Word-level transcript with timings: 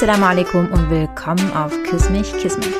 Assalamu 0.00 0.24
alaikum 0.24 0.72
und 0.72 0.88
willkommen 0.88 1.52
auf 1.52 1.74
Küss 1.82 2.08
mich, 2.08 2.32
Kiss 2.38 2.56
mich. 2.56 2.74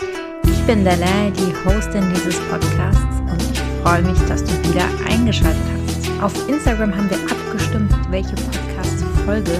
Ich 0.44 0.66
bin 0.66 0.86
Dele, 0.86 1.30
die 1.36 1.54
Hostin 1.66 2.02
dieses 2.14 2.40
Podcasts 2.48 3.20
und 3.20 3.42
ich 3.42 3.60
freue 3.82 4.00
mich, 4.00 4.18
dass 4.20 4.42
du 4.42 4.52
wieder 4.70 4.86
eingeschaltet 5.06 5.60
hast. 5.86 6.22
Auf 6.22 6.48
Instagram 6.48 6.96
haben 6.96 7.10
wir 7.10 7.18
abgestimmt, 7.30 7.92
welche 8.10 8.34
Podcast-Folge 8.34 9.52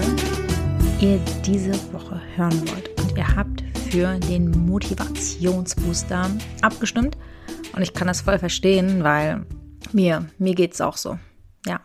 ihr 1.01 1.19
diese 1.45 1.73
Woche 1.93 2.19
hören 2.35 2.67
wollt. 2.67 2.99
Und 2.99 3.15
ihr 3.15 3.35
habt 3.35 3.63
für 3.91 4.17
den 4.17 4.49
Motivationsbooster 4.65 6.31
abgestimmt. 6.63 7.15
Und 7.75 7.83
ich 7.83 7.93
kann 7.93 8.07
das 8.07 8.21
voll 8.21 8.39
verstehen, 8.39 9.03
weil 9.03 9.45
mir, 9.91 10.25
mir 10.39 10.55
geht 10.55 10.73
es 10.73 10.81
auch 10.81 10.97
so. 10.97 11.19
Ja. 11.67 11.79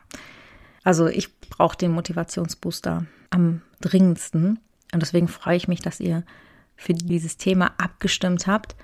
Also 0.85 1.07
ich 1.07 1.39
brauche 1.39 1.77
den 1.77 1.93
Motivationsbooster 1.93 3.05
am 3.29 3.61
dringendsten. 3.83 4.59
Und 4.93 5.01
deswegen 5.01 5.29
freue 5.29 5.57
ich 5.57 5.69
mich, 5.69 5.81
dass 5.81 6.01
ihr 6.01 6.25
für 6.77 6.95
dieses 6.95 7.37
Thema 7.37 7.73
abgestimmt 7.79 8.47
habt. 8.47 8.77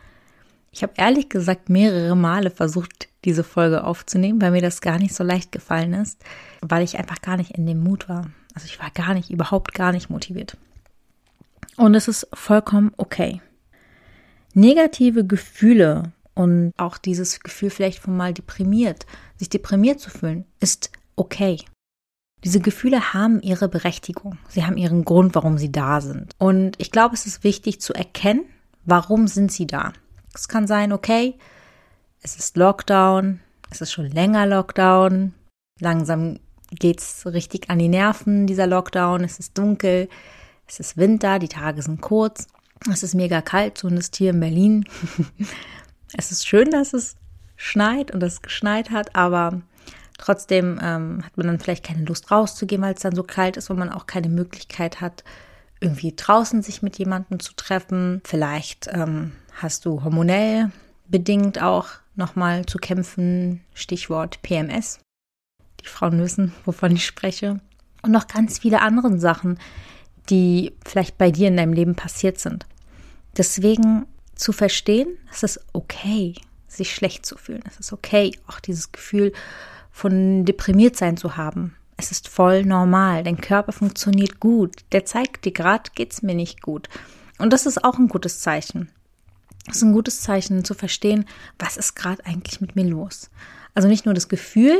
Ich 0.70 0.82
habe 0.82 0.94
ehrlich 0.96 1.28
gesagt 1.28 1.68
mehrere 1.68 2.16
Male 2.16 2.50
versucht, 2.50 3.08
diese 3.24 3.44
Folge 3.44 3.84
aufzunehmen, 3.84 4.40
weil 4.40 4.52
mir 4.52 4.62
das 4.62 4.80
gar 4.80 4.98
nicht 4.98 5.14
so 5.14 5.22
leicht 5.22 5.52
gefallen 5.52 5.92
ist, 5.92 6.22
weil 6.60 6.82
ich 6.82 6.98
einfach 6.98 7.20
gar 7.20 7.36
nicht 7.36 7.52
in 7.52 7.66
dem 7.66 7.82
Mut 7.82 8.08
war. 8.08 8.30
Also 8.54 8.66
ich 8.66 8.80
war 8.80 8.90
gar 8.90 9.14
nicht, 9.14 9.30
überhaupt 9.30 9.74
gar 9.74 9.92
nicht 9.92 10.10
motiviert. 10.10 10.56
Und 11.76 11.94
es 11.94 12.08
ist 12.08 12.26
vollkommen 12.32 12.92
okay. 12.96 13.40
Negative 14.54 15.26
Gefühle 15.26 16.12
und 16.34 16.72
auch 16.76 16.98
dieses 16.98 17.40
Gefühl 17.40 17.70
vielleicht 17.70 17.98
von 17.98 18.16
mal 18.16 18.32
deprimiert, 18.32 19.06
sich 19.36 19.50
deprimiert 19.50 20.00
zu 20.00 20.10
fühlen, 20.10 20.44
ist 20.60 20.90
okay. 21.16 21.58
Diese 22.44 22.60
Gefühle 22.60 23.14
haben 23.14 23.40
ihre 23.40 23.68
Berechtigung. 23.68 24.38
Sie 24.48 24.64
haben 24.64 24.76
ihren 24.76 25.04
Grund, 25.04 25.34
warum 25.34 25.58
sie 25.58 25.70
da 25.70 26.00
sind. 26.00 26.34
Und 26.38 26.74
ich 26.78 26.90
glaube, 26.90 27.14
es 27.14 27.26
ist 27.26 27.44
wichtig 27.44 27.80
zu 27.80 27.94
erkennen, 27.94 28.44
warum 28.84 29.28
sind 29.28 29.52
sie 29.52 29.66
da. 29.66 29.92
Es 30.34 30.48
kann 30.48 30.66
sein, 30.66 30.92
okay, 30.92 31.36
es 32.20 32.36
ist 32.36 32.56
Lockdown, 32.56 33.40
es 33.70 33.80
ist 33.80 33.92
schon 33.92 34.10
länger 34.10 34.46
Lockdown, 34.46 35.34
langsam 35.80 36.38
geht's 36.70 37.26
richtig 37.26 37.70
an 37.70 37.78
die 37.78 37.88
Nerven, 37.88 38.46
dieser 38.46 38.66
Lockdown, 38.66 39.24
es 39.24 39.38
ist 39.38 39.58
dunkel, 39.58 40.08
es 40.66 40.80
ist 40.80 40.96
Winter, 40.96 41.38
die 41.38 41.48
Tage 41.48 41.82
sind 41.82 42.00
kurz, 42.00 42.46
es 42.90 43.02
ist 43.02 43.14
mega 43.14 43.42
kalt, 43.42 43.78
zumindest 43.78 44.16
hier 44.16 44.30
in 44.30 44.40
Berlin. 44.40 44.84
es 46.16 46.32
ist 46.32 46.46
schön, 46.46 46.70
dass 46.70 46.94
es 46.94 47.16
schneit 47.56 48.10
und 48.10 48.22
es 48.22 48.42
geschneit 48.42 48.90
hat, 48.90 49.14
aber 49.14 49.62
Trotzdem 50.18 50.78
ähm, 50.82 51.22
hat 51.24 51.36
man 51.36 51.46
dann 51.46 51.58
vielleicht 51.58 51.84
keine 51.84 52.04
Lust 52.04 52.30
rauszugehen, 52.30 52.82
weil 52.82 52.94
es 52.94 53.00
dann 53.00 53.14
so 53.14 53.22
kalt 53.22 53.56
ist 53.56 53.70
und 53.70 53.78
man 53.78 53.90
auch 53.90 54.06
keine 54.06 54.28
Möglichkeit 54.28 55.00
hat, 55.00 55.24
irgendwie 55.80 56.14
draußen 56.14 56.62
sich 56.62 56.82
mit 56.82 56.98
jemandem 56.98 57.40
zu 57.40 57.54
treffen. 57.54 58.20
Vielleicht 58.24 58.88
ähm, 58.92 59.32
hast 59.60 59.84
du 59.84 60.04
hormonell 60.04 60.70
bedingt 61.12 61.62
auch 61.62 61.88
nochmal 62.16 62.66
zu 62.66 62.78
kämpfen. 62.78 63.62
Stichwort 63.74 64.42
PMS. 64.42 64.98
Die 65.80 65.86
Frauen 65.86 66.18
wissen, 66.18 66.52
wovon 66.64 66.92
ich 66.96 67.06
spreche. 67.06 67.60
Und 68.02 68.10
noch 68.10 68.26
ganz 68.26 68.58
viele 68.58 68.80
andere 68.80 69.18
Sachen, 69.18 69.58
die 70.30 70.72
vielleicht 70.84 71.18
bei 71.18 71.30
dir 71.30 71.48
in 71.48 71.56
deinem 71.56 71.72
Leben 71.72 71.94
passiert 71.94 72.38
sind. 72.38 72.66
Deswegen 73.36 74.06
zu 74.34 74.52
verstehen, 74.52 75.18
es 75.30 75.42
ist 75.42 75.60
okay, 75.72 76.34
sich 76.66 76.94
schlecht 76.94 77.26
zu 77.26 77.36
fühlen. 77.36 77.62
Es 77.66 77.78
ist 77.78 77.92
okay, 77.92 78.32
auch 78.46 78.58
dieses 78.58 78.90
Gefühl 78.92 79.32
von 79.92 80.44
deprimiert 80.44 80.96
sein 80.96 81.16
zu 81.16 81.36
haben. 81.36 81.76
Es 81.96 82.10
ist 82.10 82.28
voll 82.28 82.64
normal. 82.64 83.22
Dein 83.22 83.40
Körper 83.40 83.72
funktioniert 83.72 84.40
gut. 84.40 84.74
Der 84.90 85.04
zeigt 85.04 85.44
dir 85.44 85.52
gerade, 85.52 85.90
geht's 85.94 86.22
mir 86.22 86.34
nicht 86.34 86.62
gut. 86.62 86.88
Und 87.38 87.52
das 87.52 87.66
ist 87.66 87.84
auch 87.84 87.98
ein 87.98 88.08
gutes 88.08 88.40
Zeichen. 88.40 88.90
Es 89.68 89.76
ist 89.76 89.82
ein 89.82 89.92
gutes 89.92 90.20
Zeichen 90.22 90.64
zu 90.64 90.74
verstehen, 90.74 91.26
was 91.58 91.76
ist 91.76 91.94
gerade 91.94 92.24
eigentlich 92.26 92.60
mit 92.60 92.74
mir 92.74 92.84
los. 92.84 93.30
Also 93.74 93.86
nicht 93.86 94.06
nur 94.06 94.14
das 94.14 94.28
Gefühl, 94.28 94.76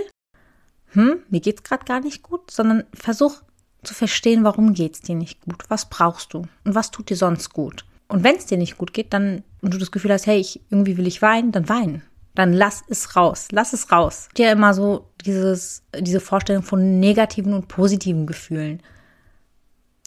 hm, 0.89 1.19
mir 1.31 1.41
geht's 1.41 1.63
gerade 1.63 1.85
gar 1.85 2.01
nicht 2.01 2.23
gut, 2.23 2.51
sondern 2.51 2.85
versuch 2.93 3.43
zu 3.85 3.95
verstehen, 3.95 4.43
warum 4.43 4.75
geht's 4.75 5.01
dir 5.01 5.15
nicht 5.15 5.41
gut? 5.43 5.63
Was 5.69 5.89
brauchst 5.89 6.35
du? 6.35 6.47
Und 6.65 6.75
was 6.75 6.91
tut 6.91 7.11
dir 7.11 7.17
sonst 7.17 7.53
gut? 7.53 7.85
Und 8.09 8.25
wenn 8.25 8.37
es 8.37 8.47
dir 8.47 8.59
nicht 8.59 8.79
gut 8.79 8.93
geht, 8.93 9.13
dann 9.13 9.45
und 9.61 9.73
du 9.73 9.79
das 9.79 9.93
Gefühl 9.93 10.13
hast, 10.13 10.27
hey, 10.27 10.41
ich, 10.41 10.61
irgendwie 10.71 10.97
will 10.97 11.07
ich 11.07 11.23
weinen, 11.23 11.53
dann 11.53 11.69
weinen 11.69 12.03
dann 12.35 12.53
lass 12.53 12.83
es 12.89 13.17
raus. 13.17 13.49
Lass 13.51 13.73
es 13.73 13.93
raus. 13.93 14.29
Ja 14.37 14.51
immer 14.53 14.75
so 14.75 15.11
dieses, 15.25 15.83
diese 15.99 16.21
Vorstellung 16.21 16.63
von 16.63 17.01
negativen 17.01 17.53
und 17.53 17.69
positiven 17.69 18.27
Gefühlen. 18.27 18.83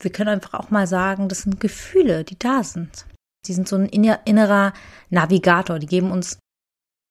Wir 0.02 0.12
können 0.12 0.30
einfach 0.30 0.56
auch 0.56 0.72
mal 0.72 0.88
sagen, 0.88 1.30
das 1.30 1.44
sind 1.44 1.60
Gefühle, 1.60 2.24
die 2.24 2.38
da 2.38 2.64
sind. 2.64 3.06
Die 3.46 3.54
sind 3.54 3.68
so 3.68 3.76
ein 3.76 3.86
innerer 3.86 4.74
Navigator. 5.10 5.80
Die 5.80 5.88
geben 5.88 6.12
uns 6.12 6.40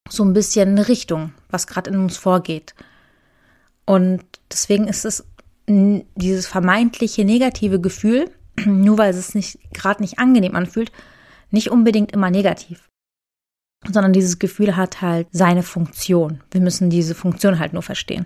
so 0.09 0.23
ein 0.23 0.33
bisschen 0.33 0.69
eine 0.69 0.87
Richtung, 0.87 1.33
was 1.49 1.67
gerade 1.67 1.89
in 1.89 1.97
uns 1.97 2.17
vorgeht. 2.17 2.75
Und 3.85 4.23
deswegen 4.51 4.87
ist 4.87 5.05
es 5.05 5.25
dieses 5.67 6.45
vermeintliche 6.45 7.25
negative 7.25 7.79
Gefühl, 7.79 8.29
nur 8.65 8.97
weil 8.97 9.11
es 9.11 9.29
sich 9.29 9.59
gerade 9.73 10.03
nicht 10.03 10.19
angenehm 10.19 10.55
anfühlt, 10.55 10.91
nicht 11.49 11.71
unbedingt 11.71 12.11
immer 12.11 12.29
negativ 12.29 12.89
sondern 13.91 14.13
dieses 14.13 14.39
Gefühl 14.39 14.75
hat 14.75 15.01
halt 15.01 15.27
seine 15.31 15.63
Funktion. 15.63 16.41
Wir 16.51 16.61
müssen 16.61 16.89
diese 16.89 17.15
Funktion 17.15 17.59
halt 17.59 17.73
nur 17.73 17.83
verstehen. 17.83 18.25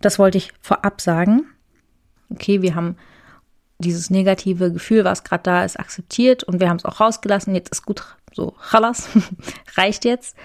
Das 0.00 0.18
wollte 0.18 0.38
ich 0.38 0.52
vorab 0.60 1.00
sagen. 1.00 1.46
Okay, 2.30 2.62
wir 2.62 2.74
haben 2.74 2.96
dieses 3.78 4.10
negative 4.10 4.72
Gefühl, 4.72 5.04
was 5.04 5.24
gerade 5.24 5.42
da 5.42 5.64
ist, 5.64 5.78
akzeptiert 5.78 6.44
und 6.44 6.60
wir 6.60 6.68
haben 6.68 6.76
es 6.76 6.84
auch 6.84 7.00
rausgelassen. 7.00 7.54
Jetzt 7.54 7.70
ist 7.70 7.84
gut, 7.84 8.04
so, 8.32 8.54
chalas, 8.70 9.08
reicht 9.76 10.04
jetzt. 10.04 10.36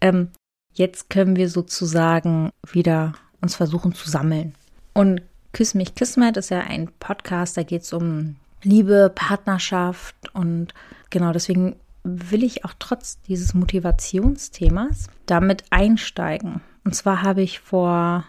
Ähm, 0.00 0.30
jetzt 0.72 1.10
können 1.10 1.36
wir 1.36 1.48
sozusagen 1.48 2.50
wieder 2.70 3.14
uns 3.40 3.56
versuchen 3.56 3.94
zu 3.94 4.08
sammeln. 4.10 4.54
Und 4.92 5.22
Küss 5.52 5.74
mich 5.74 5.94
Kismet 5.94 6.36
ist 6.36 6.50
ja 6.50 6.60
ein 6.60 6.90
Podcast, 7.00 7.56
da 7.56 7.62
geht 7.62 7.82
es 7.82 7.92
um 7.92 8.36
Liebe, 8.62 9.10
Partnerschaft 9.14 10.14
und 10.34 10.74
genau 11.08 11.32
deswegen 11.32 11.76
will 12.06 12.44
ich 12.44 12.64
auch 12.64 12.74
trotz 12.78 13.20
dieses 13.22 13.54
Motivationsthemas 13.54 15.08
damit 15.26 15.64
einsteigen. 15.70 16.60
Und 16.84 16.94
zwar 16.94 17.22
habe 17.22 17.42
ich 17.42 17.58
vor 17.58 18.24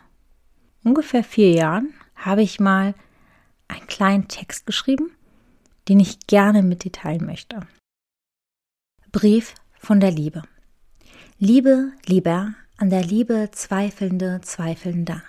ungefähr 0.84 1.24
vier 1.24 1.52
Jahren, 1.52 1.94
habe 2.16 2.42
ich 2.42 2.60
mal 2.60 2.96
einen 3.68 3.88
kleinen 3.88 4.28
Text 4.28 4.66
geschrieben, 4.66 5.12
den 5.88 6.00
ich 6.00 6.26
gerne 6.28 6.64
mit 6.64 6.84
dir 6.84 6.92
teilen 6.92 7.26
möchte. 7.26 7.62
Brief 9.12 9.54
von 9.78 10.00
der 10.00 10.12
Liebe. 10.12 10.44
Liebe, 11.38 11.92
lieber, 12.06 12.54
an 12.78 12.90
der 12.90 13.04
Liebe 13.04 13.50
zweifelnde, 13.52 14.42
zweifelnder. 14.42 15.22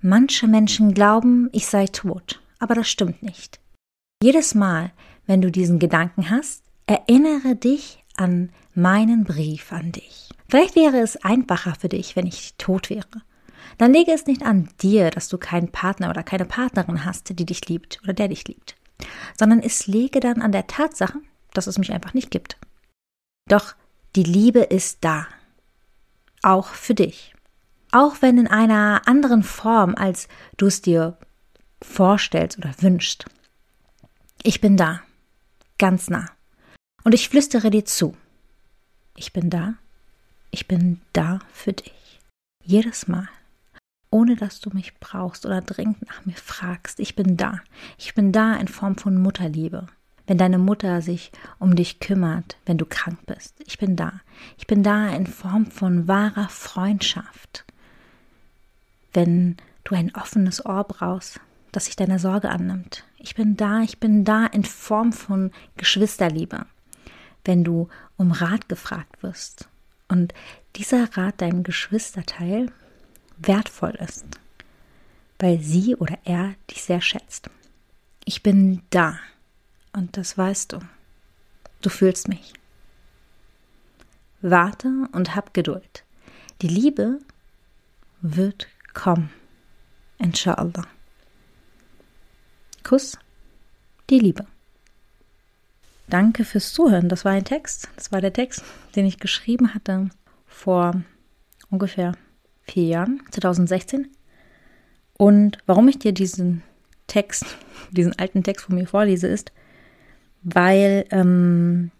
Manche 0.00 0.46
Menschen 0.46 0.94
glauben, 0.94 1.48
ich 1.52 1.66
sei 1.66 1.86
tot, 1.86 2.40
aber 2.58 2.74
das 2.74 2.88
stimmt 2.88 3.22
nicht. 3.22 3.60
Jedes 4.22 4.54
Mal, 4.54 4.92
wenn 5.26 5.42
du 5.42 5.50
diesen 5.50 5.78
Gedanken 5.78 6.30
hast, 6.30 6.65
Erinnere 6.86 7.56
dich 7.56 8.04
an 8.16 8.50
meinen 8.74 9.24
Brief 9.24 9.72
an 9.72 9.92
dich. 9.92 10.28
Vielleicht 10.48 10.76
wäre 10.76 10.98
es 10.98 11.16
einfacher 11.16 11.74
für 11.74 11.88
dich, 11.88 12.14
wenn 12.14 12.26
ich 12.26 12.54
tot 12.58 12.90
wäre. 12.90 13.22
Dann 13.78 13.92
lege 13.92 14.12
es 14.12 14.26
nicht 14.26 14.42
an 14.44 14.68
dir, 14.80 15.10
dass 15.10 15.28
du 15.28 15.36
keinen 15.38 15.72
Partner 15.72 16.10
oder 16.10 16.22
keine 16.22 16.44
Partnerin 16.44 17.04
hast, 17.04 17.38
die 17.38 17.44
dich 17.44 17.68
liebt 17.68 18.00
oder 18.04 18.12
der 18.12 18.28
dich 18.28 18.46
liebt, 18.46 18.76
sondern 19.38 19.60
es 19.60 19.86
lege 19.86 20.20
dann 20.20 20.40
an 20.40 20.52
der 20.52 20.66
Tatsache, 20.66 21.18
dass 21.52 21.66
es 21.66 21.78
mich 21.78 21.92
einfach 21.92 22.14
nicht 22.14 22.30
gibt. 22.30 22.56
Doch 23.48 23.74
die 24.14 24.22
Liebe 24.22 24.60
ist 24.60 24.98
da. 25.02 25.26
Auch 26.42 26.68
für 26.68 26.94
dich. 26.94 27.34
Auch 27.92 28.16
wenn 28.20 28.38
in 28.38 28.46
einer 28.46 29.02
anderen 29.06 29.42
Form, 29.42 29.94
als 29.94 30.28
du 30.56 30.66
es 30.66 30.80
dir 30.80 31.18
vorstellst 31.82 32.58
oder 32.58 32.72
wünschst. 32.80 33.26
Ich 34.42 34.60
bin 34.60 34.76
da. 34.76 35.00
Ganz 35.78 36.08
nah. 36.08 36.35
Und 37.06 37.14
ich 37.14 37.28
flüstere 37.28 37.70
dir 37.70 37.84
zu. 37.84 38.16
Ich 39.14 39.32
bin 39.32 39.48
da. 39.48 39.74
Ich 40.50 40.66
bin 40.66 41.00
da 41.12 41.38
für 41.52 41.72
dich. 41.72 42.18
Jedes 42.64 43.06
Mal. 43.06 43.28
Ohne 44.10 44.34
dass 44.34 44.58
du 44.58 44.70
mich 44.70 44.98
brauchst 44.98 45.46
oder 45.46 45.62
dringend 45.62 46.04
nach 46.08 46.26
mir 46.26 46.34
fragst. 46.34 46.98
Ich 46.98 47.14
bin 47.14 47.36
da. 47.36 47.60
Ich 47.96 48.16
bin 48.16 48.32
da 48.32 48.56
in 48.56 48.66
Form 48.66 48.96
von 48.96 49.22
Mutterliebe. 49.22 49.86
Wenn 50.26 50.36
deine 50.36 50.58
Mutter 50.58 51.00
sich 51.00 51.30
um 51.60 51.76
dich 51.76 52.00
kümmert, 52.00 52.56
wenn 52.66 52.76
du 52.76 52.86
krank 52.86 53.20
bist. 53.24 53.54
Ich 53.64 53.78
bin 53.78 53.94
da. 53.94 54.20
Ich 54.58 54.66
bin 54.66 54.82
da 54.82 55.08
in 55.10 55.28
Form 55.28 55.66
von 55.66 56.08
wahrer 56.08 56.48
Freundschaft. 56.48 57.66
Wenn 59.12 59.58
du 59.84 59.94
ein 59.94 60.12
offenes 60.16 60.66
Ohr 60.66 60.82
brauchst, 60.82 61.38
das 61.70 61.84
sich 61.84 61.94
deiner 61.94 62.18
Sorge 62.18 62.48
annimmt. 62.48 63.04
Ich 63.16 63.36
bin 63.36 63.56
da, 63.56 63.82
ich 63.82 64.00
bin 64.00 64.24
da 64.24 64.46
in 64.46 64.64
Form 64.64 65.12
von 65.12 65.52
Geschwisterliebe 65.76 66.66
wenn 67.46 67.64
du 67.64 67.88
um 68.16 68.32
Rat 68.32 68.68
gefragt 68.68 69.22
wirst 69.22 69.68
und 70.08 70.34
dieser 70.76 71.16
Rat 71.16 71.40
deinem 71.40 71.62
Geschwisterteil 71.62 72.70
wertvoll 73.38 73.94
ist, 73.96 74.26
weil 75.38 75.60
sie 75.60 75.96
oder 75.96 76.18
er 76.24 76.54
dich 76.70 76.82
sehr 76.82 77.00
schätzt. 77.00 77.50
Ich 78.24 78.42
bin 78.42 78.82
da, 78.90 79.18
und 79.92 80.16
das 80.16 80.36
weißt 80.36 80.72
du. 80.72 80.80
Du 81.80 81.90
fühlst 81.90 82.28
mich. 82.28 82.52
Warte 84.42 85.08
und 85.12 85.34
hab 85.34 85.54
Geduld. 85.54 86.04
Die 86.62 86.68
Liebe 86.68 87.18
wird 88.20 88.66
kommen. 88.94 89.30
Inshallah. 90.18 90.86
Kuss, 92.82 93.18
die 94.10 94.18
Liebe. 94.18 94.46
Danke 96.08 96.44
fürs 96.44 96.72
Zuhören. 96.72 97.08
Das 97.08 97.24
war 97.24 97.32
ein 97.32 97.44
Text. 97.44 97.88
Das 97.96 98.12
war 98.12 98.20
der 98.20 98.32
Text, 98.32 98.62
den 98.94 99.06
ich 99.06 99.18
geschrieben 99.18 99.74
hatte 99.74 100.08
vor 100.46 101.02
ungefähr 101.70 102.12
vier 102.62 102.84
Jahren, 102.84 103.22
2016. 103.30 104.08
Und 105.18 105.58
warum 105.66 105.88
ich 105.88 105.98
dir 105.98 106.12
diesen 106.12 106.62
Text, 107.06 107.44
diesen 107.90 108.18
alten 108.18 108.42
Text 108.42 108.66
von 108.66 108.74
mir 108.74 108.86
vorlese, 108.86 109.26
ist, 109.26 109.52
weil, 110.42 111.06
ähm, 111.10 111.90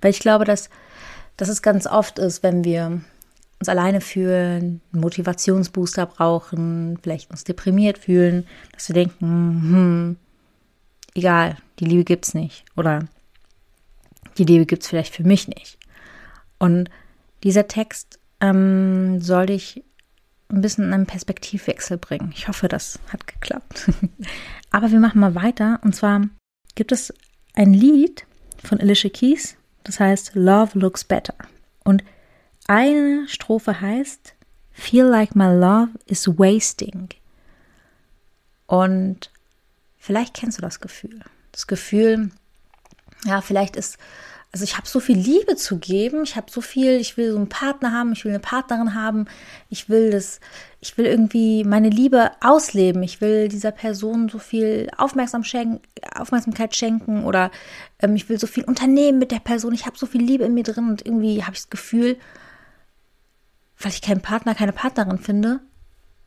weil 0.00 0.10
ich 0.10 0.20
glaube, 0.20 0.44
dass, 0.44 0.70
dass 1.36 1.48
es 1.48 1.62
ganz 1.62 1.86
oft 1.86 2.18
ist, 2.18 2.42
wenn 2.42 2.64
wir 2.64 3.00
uns 3.58 3.68
alleine 3.68 4.00
fühlen, 4.00 4.80
einen 4.92 5.00
Motivationsbooster 5.00 6.06
brauchen, 6.06 6.98
vielleicht 7.02 7.30
uns 7.30 7.44
deprimiert 7.44 7.98
fühlen, 7.98 8.46
dass 8.72 8.88
wir 8.88 8.94
denken, 8.94 9.20
hm, 9.20 10.16
egal, 11.14 11.56
die 11.78 11.84
Liebe 11.84 12.04
gibt's 12.04 12.34
nicht 12.34 12.64
oder 12.76 13.08
die 14.36 14.44
Liebe 14.44 14.66
gibt's 14.66 14.88
vielleicht 14.88 15.14
für 15.14 15.24
mich 15.24 15.48
nicht. 15.48 15.78
Und 16.58 16.90
dieser 17.42 17.68
Text 17.68 18.18
ähm, 18.40 19.20
soll 19.20 19.46
dich 19.46 19.84
ein 20.48 20.60
bisschen 20.60 20.84
in 20.84 20.94
einen 20.94 21.06
Perspektivwechsel 21.06 21.98
bringen. 21.98 22.32
Ich 22.34 22.48
hoffe, 22.48 22.68
das 22.68 22.98
hat 23.12 23.26
geklappt. 23.26 23.90
Aber 24.70 24.90
wir 24.90 25.00
machen 25.00 25.20
mal 25.20 25.34
weiter. 25.34 25.78
Und 25.82 25.94
zwar 25.94 26.22
gibt 26.74 26.92
es 26.92 27.12
ein 27.54 27.74
Lied 27.74 28.26
von 28.62 28.80
Alicia 28.80 29.10
Keys, 29.10 29.56
das 29.84 30.00
heißt 30.00 30.32
Love 30.34 30.78
Looks 30.78 31.04
Better. 31.04 31.34
Und 31.84 32.02
eine 32.66 33.26
Strophe 33.28 33.80
heißt 33.80 34.34
Feel 34.72 35.04
like 35.04 35.34
my 35.34 35.46
love 35.46 35.90
is 36.06 36.28
wasting. 36.28 37.08
Und 38.66 39.30
vielleicht 40.08 40.32
kennst 40.32 40.56
du 40.56 40.62
das 40.62 40.80
Gefühl. 40.80 41.20
Das 41.52 41.66
Gefühl, 41.66 42.30
ja, 43.26 43.42
vielleicht 43.42 43.76
ist 43.76 43.98
also 44.50 44.64
ich 44.64 44.78
habe 44.78 44.88
so 44.88 44.98
viel 44.98 45.18
Liebe 45.18 45.56
zu 45.56 45.78
geben, 45.78 46.22
ich 46.22 46.34
habe 46.34 46.50
so 46.50 46.62
viel, 46.62 46.92
ich 46.92 47.18
will 47.18 47.32
so 47.32 47.36
einen 47.36 47.50
Partner 47.50 47.92
haben, 47.92 48.12
ich 48.12 48.24
will 48.24 48.32
eine 48.32 48.40
Partnerin 48.40 48.94
haben, 48.94 49.26
ich 49.68 49.90
will 49.90 50.10
das, 50.10 50.40
ich 50.80 50.96
will 50.96 51.04
irgendwie 51.04 51.64
meine 51.64 51.90
Liebe 51.90 52.30
ausleben, 52.40 53.02
ich 53.02 53.20
will 53.20 53.48
dieser 53.48 53.72
Person 53.72 54.30
so 54.30 54.38
viel 54.38 54.88
Aufmerksam 54.96 55.44
schenken, 55.44 55.82
Aufmerksamkeit 56.14 56.74
schenken 56.74 57.24
oder 57.24 57.50
ähm, 58.00 58.16
ich 58.16 58.30
will 58.30 58.40
so 58.40 58.46
viel 58.46 58.64
unternehmen 58.64 59.18
mit 59.18 59.32
der 59.32 59.40
Person, 59.40 59.74
ich 59.74 59.84
habe 59.84 59.98
so 59.98 60.06
viel 60.06 60.22
Liebe 60.22 60.44
in 60.44 60.54
mir 60.54 60.64
drin 60.64 60.88
und 60.88 61.04
irgendwie 61.04 61.42
habe 61.42 61.52
ich 61.52 61.60
das 61.60 61.70
Gefühl, 61.70 62.16
weil 63.78 63.92
ich 63.92 64.00
keinen 64.00 64.22
Partner, 64.22 64.54
keine 64.54 64.72
Partnerin 64.72 65.18
finde, 65.18 65.60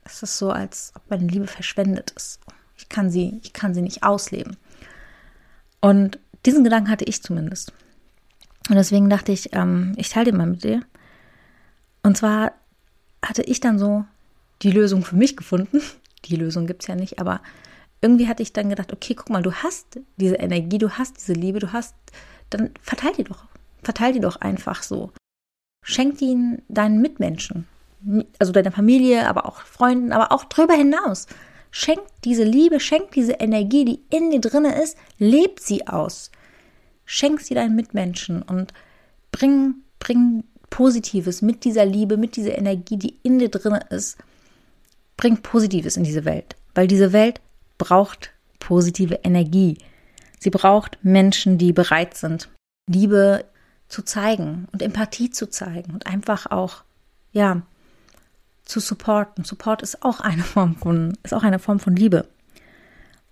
ist 0.06 0.22
es 0.22 0.38
so, 0.38 0.52
als 0.52 0.94
ob 0.96 1.10
meine 1.10 1.26
Liebe 1.26 1.48
verschwendet 1.48 2.14
ist. 2.16 2.40
Ich 2.82 2.90
kann 2.90 3.12
sie, 3.12 3.40
ich 3.44 3.54
kann 3.54 3.74
sie 3.74 3.82
nicht 3.82 4.04
ausleben. 4.04 4.58
Und 5.82 6.20
diesen 6.46 6.64
Gedanken 6.64 6.90
hatte 6.90 7.06
ich 7.06 7.22
zumindest. 7.22 7.74
Und 8.70 8.76
deswegen 8.76 9.10
dachte 9.10 9.32
ich, 9.32 9.54
ähm, 9.54 9.94
ich 9.98 10.10
teile 10.10 10.26
den 10.26 10.38
mal 10.38 10.48
mit 10.48 10.64
dir. 10.64 10.82
Und 12.02 12.18
zwar 12.18 12.54
hatte 13.24 13.44
ich 13.44 13.60
dann 13.60 13.78
so 13.78 14.04
die 14.64 14.72
Lösung 14.72 15.04
für 15.04 15.16
mich 15.16 15.38
gefunden. 15.38 15.82
Die 16.26 16.36
Lösung 16.36 16.68
gibt 16.68 16.84
es 16.84 16.88
ja 16.88 16.94
nicht, 16.94 17.18
aber 17.18 17.42
irgendwie 18.00 18.28
hatte 18.28 18.44
ich 18.44 18.54
dann 18.54 18.70
gedacht, 18.70 18.94
okay, 18.94 19.16
guck 19.16 19.32
mal, 19.32 19.42
du 19.42 19.52
hast 19.52 20.00
diese 20.18 20.36
Energie, 20.36 20.78
du 20.78 20.92
hast 20.92 21.18
diese 21.18 21.34
Liebe, 21.34 21.58
du 21.58 21.74
hast, 21.74 21.96
dann 22.52 22.70
verteil 22.80 23.14
die 23.18 23.24
doch. 23.24 23.46
Verteil 23.82 24.14
die 24.14 24.20
doch 24.20 24.36
einfach 24.36 24.84
so. 24.84 25.12
Schenk 25.84 26.20
die 26.20 26.60
deinen 26.68 27.02
Mitmenschen, 27.02 27.68
also 28.38 28.52
deiner 28.52 28.72
Familie, 28.72 29.28
aber 29.28 29.48
auch 29.48 29.62
Freunden, 29.62 30.12
aber 30.12 30.32
auch 30.32 30.44
drüber 30.44 30.76
hinaus. 30.76 31.26
Schenk 31.72 32.02
diese 32.24 32.44
Liebe, 32.44 32.80
schenk 32.80 33.12
diese 33.12 33.34
Energie, 33.34 33.86
die 33.86 34.02
in 34.10 34.30
dir 34.32 34.42
drinne 34.42 34.82
ist, 34.82 34.98
lebt 35.18 35.62
sie 35.62 35.88
aus 35.88 36.32
schenk 37.12 37.42
sie 37.42 37.56
deinen 37.56 37.76
Mitmenschen 37.76 38.42
und 38.42 38.74
bring, 39.34 39.76
bring 40.00 40.46
Positives 40.70 41.42
mit 41.42 41.66
dieser 41.66 41.86
Liebe, 41.86 42.16
mit 42.16 42.38
dieser 42.38 42.58
Energie, 42.58 42.96
die 42.96 43.18
in 43.22 43.38
dir 43.38 43.50
drin 43.50 43.78
ist. 43.90 44.18
Bring 45.18 45.42
Positives 45.42 45.98
in 45.98 46.06
diese 46.06 46.24
Welt, 46.24 46.56
weil 46.74 46.88
diese 46.88 47.12
Welt 47.12 47.42
braucht 47.78 48.32
positive 48.60 49.20
Energie. 49.24 49.78
Sie 50.40 50.50
braucht 50.50 51.00
Menschen, 51.04 51.58
die 51.58 51.74
bereit 51.74 52.16
sind, 52.16 52.50
Liebe 52.88 53.44
zu 53.90 54.04
zeigen 54.04 54.70
und 54.72 54.82
Empathie 54.82 55.32
zu 55.32 55.50
zeigen 55.50 55.94
und 55.94 56.08
einfach 56.08 56.50
auch, 56.50 56.86
ja, 57.34 57.62
zu 58.72 58.80
supporten. 58.80 59.44
Support 59.44 59.82
ist 59.82 60.02
auch 60.02 60.22
eine 60.22 60.44
Form 60.44 60.76
von, 60.76 61.18
ist 61.24 61.34
auch 61.34 61.44
eine 61.44 61.60
Form 61.60 61.80
von 61.80 61.96
Liebe. 61.96 62.28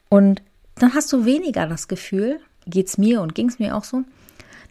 Und 0.09 0.44
dann 0.75 0.94
hast 0.94 1.12
du 1.13 1.25
weniger 1.25 1.65
das 1.65 1.88
Gefühl, 1.88 2.39
geht 2.65 2.88
es 2.88 2.97
mir 2.97 3.21
und 3.21 3.36
ging 3.36 3.47
es 3.47 3.57
mir 3.57 3.75
auch 3.75 3.86
so, 3.86 4.03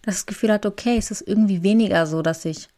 dass 0.02 0.16
das 0.16 0.26
Gefühl 0.26 0.52
hat, 0.52 0.66
okay, 0.66 0.96
es 0.98 1.10
ist 1.10 1.22
irgendwie 1.22 1.62
weniger 1.62 2.06
so, 2.06 2.22
dass 2.22 2.44
ich, 2.44 2.68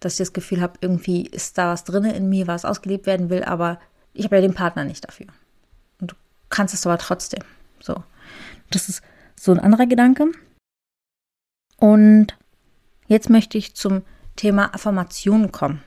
dass 0.00 0.14
ich 0.14 0.18
das 0.18 0.32
Gefühl 0.32 0.60
habe, 0.60 0.78
irgendwie 0.80 1.22
ist 1.22 1.56
da 1.56 1.72
was 1.72 1.84
drin 1.84 2.04
in 2.04 2.28
mir, 2.28 2.46
was 2.46 2.64
ausgelebt 2.64 3.06
werden 3.06 3.30
will, 3.30 3.44
aber 3.44 3.78
ich 4.12 4.24
habe 4.24 4.36
ja 4.36 4.42
den 4.42 4.54
Partner 4.54 4.84
nicht 4.84 5.06
dafür. 5.06 5.26
Und 6.00 6.12
du 6.12 6.16
kannst 6.48 6.74
es 6.74 6.86
aber 6.86 6.98
trotzdem. 6.98 7.42
So. 7.80 8.02
Das 8.70 8.88
ist 8.88 9.02
so 9.38 9.52
ein 9.52 9.60
anderer 9.60 9.86
Gedanke. 9.86 10.32
Und 11.76 12.36
jetzt 13.06 13.30
möchte 13.30 13.56
ich 13.56 13.76
zum 13.76 14.02
Thema 14.34 14.74
Affirmationen 14.74 15.52
kommen. 15.52 15.82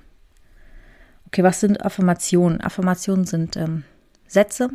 Okay, 1.29 1.43
was 1.43 1.59
sind 1.59 1.85
Affirmationen? 1.85 2.59
Affirmationen 2.59 3.25
sind 3.25 3.55
ähm, 3.55 3.83
Sätze, 4.27 4.71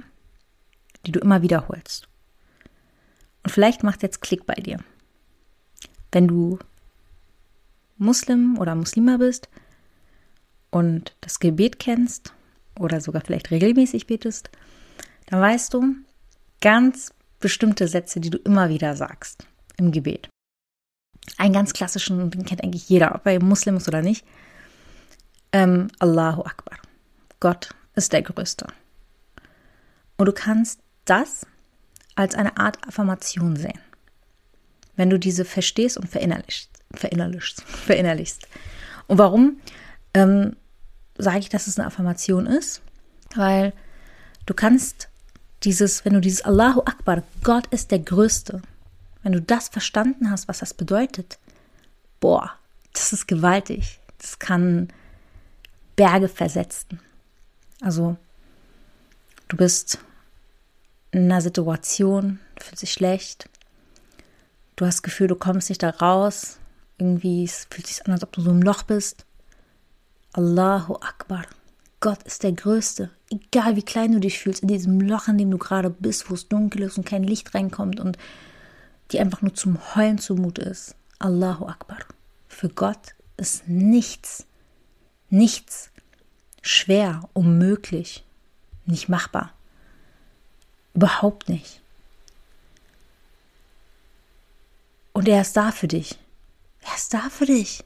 die 1.04 1.10
du 1.10 1.18
immer 1.18 1.42
wiederholst. 1.42 2.06
Und 3.42 3.50
vielleicht 3.50 3.82
macht 3.82 4.04
jetzt 4.04 4.20
Klick 4.20 4.46
bei 4.46 4.54
dir. 4.54 4.78
Wenn 6.12 6.28
du 6.28 6.60
Muslim 7.98 8.56
oder 8.58 8.76
Muslima 8.76 9.16
bist 9.16 9.48
und 10.70 11.16
das 11.22 11.40
Gebet 11.40 11.80
kennst 11.80 12.32
oder 12.78 13.00
sogar 13.00 13.22
vielleicht 13.22 13.50
regelmäßig 13.50 14.06
betest, 14.06 14.48
dann 15.26 15.40
weißt 15.40 15.74
du 15.74 15.96
ganz 16.60 17.12
bestimmte 17.40 17.88
Sätze, 17.88 18.20
die 18.20 18.30
du 18.30 18.38
immer 18.38 18.68
wieder 18.68 18.94
sagst 18.94 19.48
im 19.76 19.90
Gebet. 19.90 20.28
Einen 21.36 21.52
ganz 21.52 21.72
klassischen, 21.72 22.30
den 22.30 22.44
kennt 22.44 22.62
eigentlich 22.62 22.88
jeder, 22.88 23.16
ob 23.16 23.26
er 23.26 23.42
Muslim 23.42 23.76
ist 23.76 23.88
oder 23.88 24.02
nicht. 24.02 24.24
Ähm, 25.54 25.86
Allahu 26.00 26.42
Akbar. 26.42 26.78
Gott 27.38 27.68
ist 27.94 28.12
der 28.12 28.22
Größte. 28.22 28.66
Und 30.16 30.26
du 30.26 30.32
kannst 30.32 30.80
das 31.04 31.46
als 32.16 32.34
eine 32.34 32.56
Art 32.56 32.84
Affirmation 32.88 33.54
sehen. 33.54 33.78
Wenn 34.96 35.10
du 35.10 35.18
diese 35.18 35.44
verstehst 35.44 35.96
und 35.96 36.08
verinnerlichst. 36.08 36.70
verinnerlichst, 36.92 37.62
verinnerlichst. 37.62 38.48
Und 39.06 39.18
warum 39.18 39.60
ähm, 40.12 40.56
sage 41.18 41.38
ich, 41.38 41.50
dass 41.50 41.68
es 41.68 41.78
eine 41.78 41.86
Affirmation 41.86 42.46
ist? 42.46 42.82
Weil 43.36 43.72
du 44.46 44.54
kannst 44.54 45.08
dieses, 45.62 46.04
wenn 46.04 46.14
du 46.14 46.20
dieses 46.20 46.42
Allahu 46.42 46.80
Akbar, 46.80 47.22
Gott 47.44 47.68
ist 47.68 47.92
der 47.92 48.00
Größte, 48.00 48.60
wenn 49.22 49.32
du 49.32 49.40
das 49.40 49.68
verstanden 49.68 50.32
hast, 50.32 50.48
was 50.48 50.58
das 50.58 50.74
bedeutet, 50.74 51.38
boah, 52.18 52.50
das 52.92 53.12
ist 53.12 53.28
gewaltig. 53.28 54.00
Das 54.18 54.40
kann 54.40 54.88
Berge 55.96 56.28
versetzen. 56.28 57.00
Also, 57.80 58.16
du 59.48 59.56
bist 59.56 59.98
in 61.10 61.24
einer 61.24 61.40
Situation, 61.40 62.40
du 62.56 62.64
fühlst 62.64 62.82
dich 62.82 62.92
schlecht, 62.92 63.48
du 64.76 64.86
hast 64.86 64.96
das 64.96 65.02
Gefühl, 65.02 65.28
du 65.28 65.36
kommst 65.36 65.68
nicht 65.68 65.82
da 65.82 65.90
raus, 65.90 66.58
irgendwie 66.98 67.48
fühlt 67.48 67.86
sich 67.86 68.04
an, 68.06 68.12
als 68.12 68.22
ob 68.22 68.32
du 68.32 68.40
so 68.40 68.50
im 68.50 68.62
Loch 68.62 68.82
bist. 68.82 69.24
Allahu 70.32 70.94
Akbar. 70.96 71.44
Gott 72.00 72.22
ist 72.24 72.42
der 72.42 72.52
Größte. 72.52 73.10
Egal 73.30 73.76
wie 73.76 73.82
klein 73.82 74.12
du 74.12 74.20
dich 74.20 74.38
fühlst, 74.38 74.62
in 74.62 74.68
diesem 74.68 75.00
Loch, 75.00 75.28
in 75.28 75.38
dem 75.38 75.50
du 75.50 75.58
gerade 75.58 75.90
bist, 75.90 76.28
wo 76.28 76.34
es 76.34 76.48
dunkel 76.48 76.82
ist 76.82 76.98
und 76.98 77.06
kein 77.06 77.24
Licht 77.24 77.54
reinkommt 77.54 77.98
und 78.00 78.18
die 79.10 79.20
einfach 79.20 79.42
nur 79.42 79.54
zum 79.54 79.78
Heulen 79.94 80.18
zumute 80.18 80.62
ist. 80.62 80.96
Allahu 81.18 81.66
Akbar. 81.66 81.98
Für 82.48 82.68
Gott 82.68 83.14
ist 83.36 83.68
nichts, 83.68 84.46
nichts 85.34 85.90
schwer, 86.62 87.28
unmöglich, 87.32 88.24
nicht 88.86 89.08
machbar. 89.08 89.52
Überhaupt 90.94 91.48
nicht. 91.48 91.80
Und 95.12 95.28
er 95.28 95.42
ist 95.42 95.56
da 95.56 95.72
für 95.72 95.88
dich. 95.88 96.18
Er 96.80 96.94
ist 96.94 97.12
da 97.12 97.28
für 97.30 97.46
dich. 97.46 97.84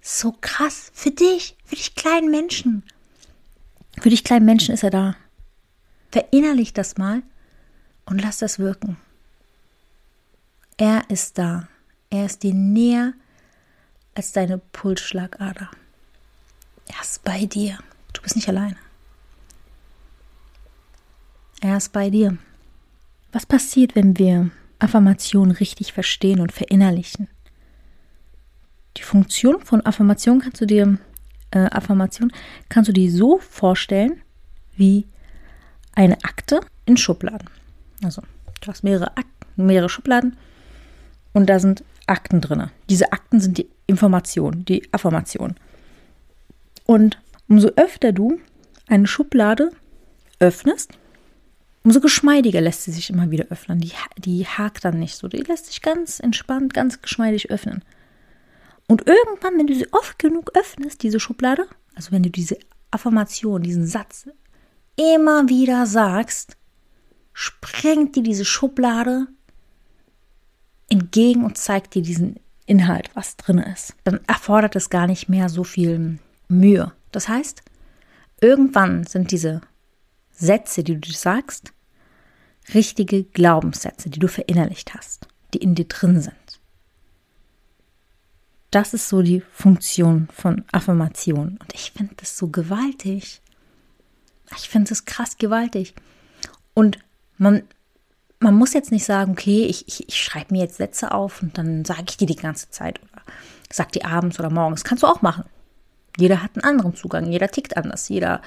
So 0.00 0.32
krass. 0.40 0.90
Für 0.94 1.10
dich. 1.10 1.56
Für 1.64 1.76
dich 1.76 1.94
kleinen 1.94 2.30
Menschen. 2.30 2.82
Für 4.00 4.10
dich 4.10 4.24
kleinen 4.24 4.44
Menschen 4.44 4.74
ist 4.74 4.82
er 4.82 4.90
da. 4.90 5.16
Verinnerlich 6.12 6.72
das 6.72 6.96
mal 6.96 7.22
und 8.06 8.20
lass 8.20 8.38
das 8.38 8.58
wirken. 8.58 8.96
Er 10.76 11.08
ist 11.10 11.38
da. 11.38 11.68
Er 12.10 12.26
ist 12.26 12.42
dir 12.42 12.54
näher 12.54 13.14
als 14.14 14.32
deine 14.32 14.58
Pulsschlagader. 14.58 15.70
Er 16.86 17.00
ist 17.00 17.24
bei 17.24 17.46
dir. 17.46 17.78
Du 18.12 18.22
bist 18.22 18.36
nicht 18.36 18.48
alleine. 18.48 18.76
Er 21.60 21.76
ist 21.76 21.92
bei 21.92 22.10
dir. 22.10 22.36
Was 23.32 23.46
passiert, 23.46 23.94
wenn 23.94 24.18
wir 24.18 24.50
Affirmation 24.78 25.50
richtig 25.50 25.92
verstehen 25.92 26.40
und 26.40 26.52
verinnerlichen? 26.52 27.28
Die 28.96 29.02
Funktion 29.02 29.60
von 29.60 29.84
Affirmation 29.84 30.40
kannst 30.40 30.60
du 30.60 30.66
dir 30.66 30.98
äh, 31.50 31.70
Affirmation 31.70 32.32
kannst 32.68 32.88
du 32.88 32.92
dir 32.92 33.10
so 33.10 33.38
vorstellen 33.38 34.20
wie 34.76 35.06
eine 35.94 36.22
Akte 36.24 36.60
in 36.84 36.96
Schubladen. 36.96 37.48
Also 38.02 38.22
du 38.60 38.68
hast 38.68 38.84
mehrere 38.84 39.16
Akten, 39.16 39.66
mehrere 39.66 39.88
Schubladen 39.88 40.36
und 41.32 41.46
da 41.46 41.58
sind 41.58 41.84
Akten 42.06 42.40
drin. 42.40 42.70
Diese 42.88 43.12
Akten 43.12 43.40
sind 43.40 43.58
die 43.58 43.68
Information, 43.86 44.64
die 44.64 44.86
Affirmation. 44.92 45.54
Und 46.86 47.20
umso 47.48 47.68
öfter 47.76 48.12
du 48.12 48.40
eine 48.86 49.06
Schublade 49.06 49.70
öffnest, 50.38 50.92
umso 51.82 52.00
geschmeidiger 52.00 52.60
lässt 52.60 52.84
sie 52.84 52.92
sich 52.92 53.10
immer 53.10 53.30
wieder 53.30 53.46
öffnen. 53.50 53.80
Die, 53.80 53.92
die 54.18 54.46
hakt 54.46 54.84
dann 54.84 54.98
nicht 54.98 55.16
so. 55.16 55.28
Die 55.28 55.38
lässt 55.38 55.66
sich 55.66 55.82
ganz 55.82 56.20
entspannt, 56.20 56.74
ganz 56.74 57.00
geschmeidig 57.02 57.50
öffnen. 57.50 57.82
Und 58.86 59.06
irgendwann, 59.06 59.58
wenn 59.58 59.66
du 59.66 59.74
sie 59.74 59.92
oft 59.92 60.18
genug 60.18 60.50
öffnest, 60.54 61.02
diese 61.02 61.20
Schublade, 61.20 61.66
also 61.94 62.12
wenn 62.12 62.22
du 62.22 62.30
diese 62.30 62.58
Affirmation, 62.90 63.62
diesen 63.62 63.86
Satz 63.86 64.26
immer 64.96 65.48
wieder 65.48 65.86
sagst, 65.86 66.56
sprengt 67.32 68.16
dir 68.16 68.22
diese 68.22 68.44
Schublade 68.44 69.26
entgegen 70.88 71.44
und 71.44 71.58
zeigt 71.58 71.94
dir 71.94 72.02
diesen 72.02 72.38
Inhalt, 72.66 73.10
was 73.14 73.36
drin 73.36 73.58
ist. 73.58 73.94
Dann 74.04 74.20
erfordert 74.26 74.76
es 74.76 74.90
gar 74.90 75.06
nicht 75.06 75.28
mehr 75.28 75.48
so 75.48 75.64
viel 75.64 76.18
Mühe. 76.48 76.92
Das 77.12 77.28
heißt, 77.28 77.62
irgendwann 78.40 79.04
sind 79.04 79.30
diese 79.30 79.60
Sätze, 80.32 80.82
die 80.82 81.00
du 81.00 81.12
sagst, 81.12 81.72
richtige 82.72 83.24
Glaubenssätze, 83.24 84.08
die 84.08 84.18
du 84.18 84.28
verinnerlicht 84.28 84.94
hast, 84.94 85.28
die 85.52 85.58
in 85.58 85.74
dir 85.74 85.86
drin 85.86 86.20
sind. 86.20 86.34
Das 88.70 88.92
ist 88.92 89.08
so 89.08 89.22
die 89.22 89.40
Funktion 89.52 90.28
von 90.32 90.64
Affirmation. 90.72 91.58
Und 91.60 91.74
ich 91.74 91.92
finde 91.92 92.14
das 92.16 92.36
so 92.36 92.48
gewaltig. 92.48 93.40
Ich 94.56 94.68
finde 94.68 94.92
es 94.92 95.04
krass 95.04 95.36
gewaltig. 95.36 95.94
Und 96.74 96.98
man, 97.38 97.62
man 98.44 98.54
muss 98.56 98.74
jetzt 98.74 98.92
nicht 98.92 99.06
sagen, 99.06 99.32
okay, 99.32 99.64
ich, 99.64 99.88
ich, 99.88 100.06
ich 100.06 100.22
schreibe 100.22 100.52
mir 100.52 100.62
jetzt 100.62 100.76
Sätze 100.76 101.12
auf 101.12 101.42
und 101.42 101.56
dann 101.56 101.84
sage 101.86 102.04
ich 102.10 102.18
die 102.18 102.26
die 102.26 102.36
ganze 102.36 102.70
Zeit 102.70 103.00
oder 103.02 103.22
sag 103.72 103.90
die 103.92 104.04
abends 104.04 104.38
oder 104.38 104.50
morgens. 104.50 104.84
kannst 104.84 105.02
du 105.02 105.06
auch 105.06 105.22
machen. 105.22 105.44
Jeder 106.18 106.42
hat 106.42 106.50
einen 106.54 106.64
anderen 106.64 106.94
Zugang, 106.94 107.32
jeder 107.32 107.48
tickt 107.48 107.76
anders, 107.76 108.08
jeder 108.10 108.42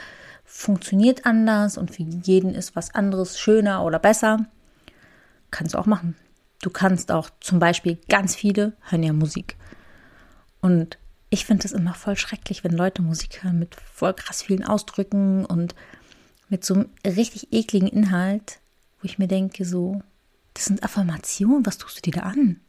funktioniert 0.46 1.26
anders 1.26 1.78
und 1.78 1.94
für 1.94 2.04
jeden 2.04 2.54
ist 2.54 2.76
was 2.76 2.94
anderes 2.94 3.40
schöner 3.40 3.84
oder 3.84 3.98
besser. 3.98 4.46
Kannst 5.50 5.74
du 5.74 5.80
auch 5.80 5.88
machen. 5.88 6.16
Du 6.62 6.70
kannst 6.70 7.12
auch 7.12 7.30
zum 7.42 7.58
Beispiel 7.58 7.98
ganz 8.08 8.36
viele 8.36 8.74
hören 8.90 9.04
ja 9.04 9.14
Musik. 9.14 9.58
Und 10.62 11.00
ich 11.32 11.46
finde 11.46 11.66
es 11.66 11.74
immer 11.74 11.96
voll 11.96 12.18
schrecklich, 12.18 12.64
wenn 12.64 12.72
Leute 12.72 13.02
Musik 13.02 13.44
hören 13.44 13.58
mit 13.58 13.76
voll 13.76 14.14
krass 14.14 14.44
vielen 14.44 14.64
Ausdrücken 14.64 15.44
und 15.44 15.74
mit 16.50 16.64
so 16.64 16.76
einem 16.76 16.90
richtig 17.04 17.52
ekligen 17.52 17.90
Inhalt, 17.90 18.60
ich 19.08 19.18
mir 19.18 19.28
denke, 19.28 19.66
so, 19.66 20.02
das 20.54 20.66
sind 20.66 20.84
Affirmationen, 20.84 21.66
was 21.66 21.78
tust 21.78 21.98
du 21.98 22.02
dir 22.02 22.20
da 22.20 22.28
an? 22.28 22.60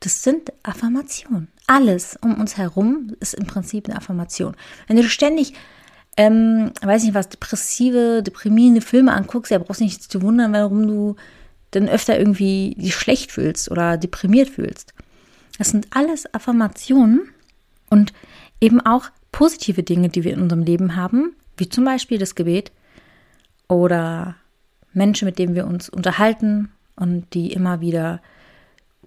Das 0.00 0.22
sind 0.22 0.52
Affirmationen. 0.62 1.48
Alles 1.66 2.18
um 2.20 2.34
uns 2.34 2.56
herum 2.56 3.16
ist 3.20 3.34
im 3.34 3.46
Prinzip 3.46 3.88
eine 3.88 3.96
Affirmation. 3.96 4.54
Wenn 4.86 4.96
du 4.96 5.04
ständig, 5.04 5.54
ähm, 6.16 6.72
weiß 6.82 7.04
nicht 7.04 7.14
was, 7.14 7.28
depressive, 7.28 8.22
deprimierende 8.22 8.80
Filme 8.80 9.12
anguckst, 9.12 9.50
ja, 9.50 9.58
brauchst 9.58 9.80
nicht 9.80 10.02
zu 10.02 10.20
wundern, 10.20 10.52
warum 10.52 10.86
du 10.86 11.16
dann 11.70 11.88
öfter 11.88 12.18
irgendwie 12.18 12.74
dich 12.76 12.94
schlecht 12.94 13.32
fühlst 13.32 13.70
oder 13.70 13.96
deprimiert 13.96 14.48
fühlst. 14.48 14.94
Das 15.58 15.68
sind 15.68 15.88
alles 15.90 16.32
Affirmationen 16.34 17.22
und 17.88 18.12
eben 18.60 18.80
auch 18.80 19.10
positive 19.32 19.82
Dinge, 19.82 20.08
die 20.08 20.24
wir 20.24 20.34
in 20.34 20.42
unserem 20.42 20.62
Leben 20.62 20.96
haben, 20.96 21.34
wie 21.56 21.68
zum 21.68 21.84
Beispiel 21.84 22.18
das 22.18 22.34
Gebet 22.34 22.72
oder 23.68 24.36
Menschen, 24.94 25.26
mit 25.26 25.38
denen 25.38 25.54
wir 25.54 25.66
uns 25.66 25.88
unterhalten 25.88 26.70
und 26.96 27.32
die 27.34 27.52
immer 27.52 27.80
wieder 27.80 28.20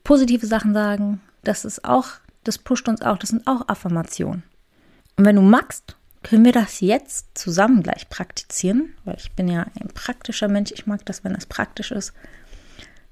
positive 0.03 0.45
Sachen 0.45 0.73
sagen. 0.73 1.21
Das 1.43 1.65
ist 1.65 1.85
auch, 1.85 2.07
das 2.43 2.57
pusht 2.57 2.87
uns 2.87 3.01
auch, 3.01 3.17
das 3.17 3.29
sind 3.29 3.47
auch 3.47 3.67
Affirmationen. 3.67 4.43
Und 5.17 5.25
wenn 5.25 5.35
du 5.35 5.41
magst, 5.41 5.95
können 6.23 6.45
wir 6.45 6.51
das 6.51 6.81
jetzt 6.81 7.37
zusammen 7.37 7.83
gleich 7.83 8.09
praktizieren, 8.09 8.93
weil 9.05 9.15
ich 9.17 9.31
bin 9.31 9.47
ja 9.47 9.65
ein 9.79 9.87
praktischer 9.93 10.47
Mensch. 10.47 10.71
Ich 10.71 10.85
mag 10.85 11.05
das, 11.05 11.23
wenn 11.23 11.33
es 11.35 11.45
praktisch 11.45 11.91
ist. 11.91 12.13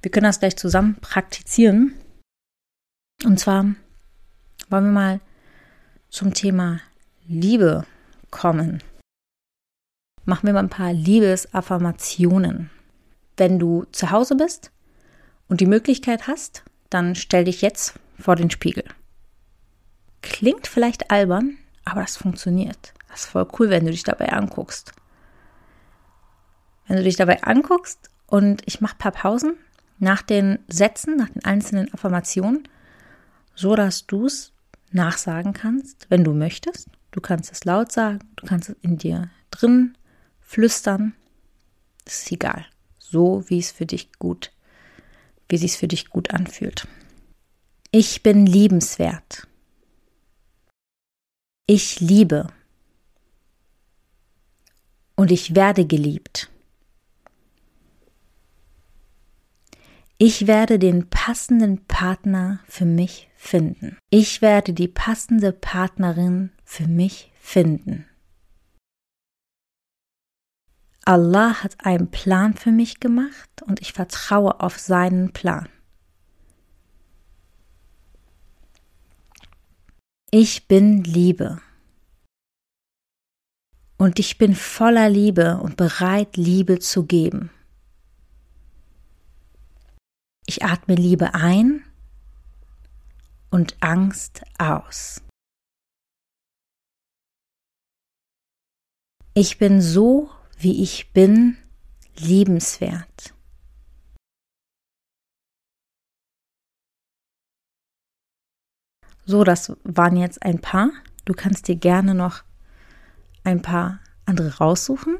Wir 0.01 0.12
können 0.12 0.25
das 0.25 0.39
gleich 0.39 0.58
zusammen 0.58 0.96
praktizieren. 1.01 1.94
Und 3.24 3.39
zwar 3.39 3.63
wollen 4.70 4.86
wir 4.86 4.91
mal 4.91 5.20
zum 6.10 6.34
Thema 6.34 6.82
Liebe 7.27 7.86
kommen. 8.32 8.82
Machen 10.25 10.48
wir 10.48 10.53
mal 10.53 10.60
ein 10.60 10.70
paar 10.70 10.94
Liebesaffirmationen. 10.94 12.70
Wenn 13.38 13.60
du 13.60 13.86
zu 13.91 14.12
Hause 14.12 14.36
bist 14.36 14.72
und 15.48 15.62
die 15.62 15.65
Möglichkeit 15.65 16.27
hast, 16.27 16.63
dann 16.89 17.15
stell 17.15 17.46
dich 17.46 17.62
jetzt 17.62 17.94
vor 18.20 18.36
den 18.36 18.50
Spiegel. 18.50 18.84
Klingt 20.22 20.67
vielleicht 20.67 21.12
albern, 21.12 21.58
aber 21.84 22.01
das 22.01 22.17
funktioniert. 22.17 22.94
Das 23.10 23.22
ist 23.22 23.27
voll 23.27 23.48
cool, 23.60 23.70
wenn 23.70 23.86
du 23.86 23.91
dich 23.91 24.03
dabei 24.03 24.29
anguckst. 24.29 24.94
Wenn 26.88 26.98
du 26.98 27.03
dich 27.03 27.15
dabei 27.15 27.44
anguckst 27.44 28.10
und 28.27 28.62
ich 28.65 28.82
mache 28.82 28.96
ein 28.96 29.00
paar 29.00 29.12
Pausen 29.12 29.53
nach 30.00 30.22
den 30.22 30.60
Sätzen, 30.67 31.17
nach 31.17 31.29
den 31.29 31.46
einzelnen 31.46 31.94
Affirmationen 31.94 32.67
so 33.55 33.75
dass 33.75 34.05
du 34.05 34.25
es 34.25 34.51
nachsagen 34.91 35.53
kannst, 35.53 36.08
wenn 36.10 36.24
du 36.24 36.34
möchtest. 36.34 36.89
Du 37.12 37.22
kannst 37.22 37.51
es 37.51 37.63
laut 37.65 37.91
sagen, 37.91 38.20
du 38.36 38.46
kannst 38.46 38.70
es 38.70 38.75
in 38.82 38.98
dir 38.98 39.29
drin 39.50 39.98
flüstern. 40.46 41.14
Das 42.06 42.20
ist 42.20 42.32
egal. 42.32 42.66
So 43.00 43.44
wie 43.48 43.60
es 43.60 43.72
für 43.72 43.86
dich 43.86 44.14
gut, 44.14 44.52
wie 45.50 45.64
es 45.64 45.75
für 45.75 45.88
dich 45.88 46.10
gut 46.10 46.32
anfühlt. 46.32 46.88
Ich 47.92 48.24
bin 48.24 48.46
liebenswert. 48.46 49.48
Ich 51.68 52.00
liebe. 52.00 52.48
Und 55.16 55.32
ich 55.32 55.56
werde 55.56 55.86
geliebt. 55.86 56.52
Ich 60.18 60.48
werde 60.48 60.80
den 60.80 61.10
passenden 61.10 61.86
Partner 61.86 62.60
für 62.68 62.86
mich 62.86 63.30
finden. 63.36 63.98
Ich 64.10 64.42
werde 64.42 64.74
die 64.74 64.88
passende 64.88 65.52
Partnerin 65.52 66.52
für 66.64 66.88
mich 66.88 67.32
finden. 67.40 68.06
Allah 71.06 71.62
hat 71.62 71.86
einen 71.86 72.10
Plan 72.10 72.56
für 72.56 72.72
mich 72.72 73.00
gemacht 73.00 73.62
und 73.62 73.80
ich 73.80 73.94
vertraue 73.94 74.60
auf 74.60 74.80
seinen 74.80 75.32
Plan. 75.34 75.70
Ich 80.32 80.68
bin 80.68 81.04
Liebe. 81.04 81.62
Und 83.98 84.20
ich 84.20 84.38
bin 84.38 84.56
voller 84.56 85.10
Liebe 85.10 85.60
und 85.60 85.78
bereit, 85.78 86.36
Liebe 86.36 86.80
zu 86.80 87.06
geben. 87.06 87.52
Ich 90.48 90.66
atme 90.66 90.96
Liebe 90.96 91.34
ein 91.34 91.84
und 93.52 93.78
Angst 93.80 94.42
aus. 94.58 95.22
Ich 99.34 99.58
bin 99.58 99.82
so, 99.82 100.30
wie 100.58 100.82
ich 100.84 101.12
bin, 101.14 101.58
liebenswert. 102.18 103.34
So, 109.26 109.44
das 109.44 109.76
waren 109.84 110.18
jetzt 110.18 110.44
ein 110.44 110.60
paar. 110.60 110.92
Du 111.26 111.34
kannst 111.34 111.68
dir 111.68 111.76
gerne 111.76 112.14
noch 112.14 112.44
ein 113.44 113.62
paar 113.62 114.00
andere 114.26 114.58
raussuchen. 114.58 115.18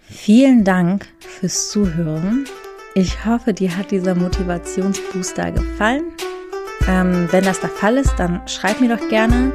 Vielen 0.00 0.64
Dank 0.64 1.06
fürs 1.20 1.70
Zuhören. 1.70 2.44
Ich 2.94 3.24
hoffe, 3.24 3.52
dir 3.52 3.76
hat 3.76 3.90
dieser 3.90 4.14
Motivationsbooster 4.14 5.52
gefallen. 5.52 6.04
Ähm, 6.86 7.28
wenn 7.30 7.44
das 7.44 7.60
der 7.60 7.70
Fall 7.70 7.96
ist, 7.96 8.14
dann 8.16 8.46
schreib 8.48 8.80
mir 8.80 8.96
doch 8.96 9.08
gerne 9.08 9.52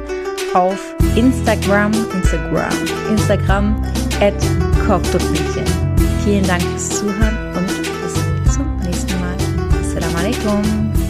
auf 0.54 0.94
Instagram, 1.16 1.92
Instagram, 2.14 2.72
Instagram 3.10 4.05
at 4.20 4.34
Kochdutzmädchen. 4.86 5.64
Vielen 6.24 6.46
Dank 6.46 6.62
fürs 6.62 6.88
Zuhören 6.88 7.56
und 7.56 7.66
bis 7.66 8.54
zum 8.54 8.76
nächsten 8.78 9.20
Mal. 9.20 9.36
Assalamu 9.80 10.16
alaikum. 10.18 11.05